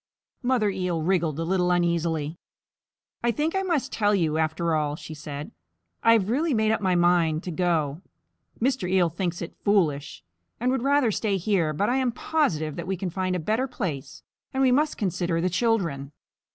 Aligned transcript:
Mother 0.41 0.71
Eel 0.71 1.03
wriggled 1.03 1.37
a 1.39 1.43
little 1.43 1.69
uneasily. 1.69 2.39
"I 3.23 3.29
think 3.29 3.55
I 3.55 3.61
must 3.61 3.91
tell 3.91 4.15
you 4.15 4.39
after 4.39 4.73
all," 4.73 4.95
she 4.95 5.13
said. 5.13 5.51
"I 6.01 6.13
have 6.13 6.27
really 6.31 6.55
made 6.55 6.71
up 6.71 6.81
my 6.81 6.95
mind 6.95 7.43
to 7.43 7.51
go. 7.51 8.01
Mr. 8.59 8.89
Eel 8.89 9.09
thinks 9.09 9.43
it 9.43 9.55
foolish, 9.63 10.23
and 10.59 10.71
would 10.71 10.81
rather 10.81 11.11
stay 11.11 11.37
here, 11.37 11.71
but 11.71 11.87
I 11.87 11.97
am 11.97 12.11
positive 12.11 12.77
that 12.77 12.87
we 12.87 12.97
can 12.97 13.11
find 13.11 13.35
a 13.35 13.39
better 13.39 13.67
place, 13.67 14.23
and 14.51 14.63
we 14.63 14.71
must 14.71 14.97
consider 14.97 15.39
the 15.39 15.51
children. 15.51 16.11